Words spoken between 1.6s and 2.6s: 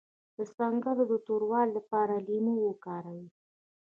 لپاره لیمو